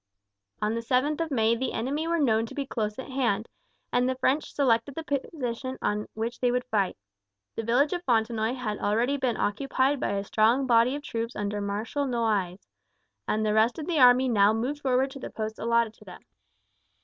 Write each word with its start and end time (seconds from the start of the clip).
On 0.63 0.73
the 0.73 0.81
7th 0.81 1.21
of 1.21 1.29
May 1.29 1.55
the 1.55 1.73
enemy 1.73 2.07
were 2.07 2.17
known 2.17 2.47
to 2.47 2.55
be 2.55 2.65
close 2.65 2.97
at 2.97 3.11
hand, 3.11 3.47
and 3.93 4.09
the 4.09 4.15
French 4.15 4.51
selected 4.51 4.95
the 4.95 5.03
position 5.03 5.77
on 5.79 6.07
which 6.15 6.39
they 6.39 6.49
would 6.49 6.63
fight. 6.71 6.97
The 7.55 7.61
village 7.61 7.93
of 7.93 8.03
Fontenoy 8.05 8.55
had 8.55 8.79
already 8.79 9.17
been 9.17 9.37
occupied 9.37 9.99
by 9.99 10.13
a 10.13 10.23
strong 10.23 10.65
body 10.65 10.95
of 10.95 11.03
troops 11.03 11.35
under 11.35 11.61
Marshal 11.61 12.07
Noailles, 12.07 12.65
and 13.27 13.45
the 13.45 13.53
rest 13.53 13.77
of 13.77 13.85
the 13.85 13.99
army 13.99 14.27
now 14.27 14.53
moved 14.53 14.81
forward 14.81 15.11
to 15.11 15.19
the 15.19 15.29
posts 15.29 15.59
allotted 15.59 15.93
to 15.93 16.05
them. 16.05 16.21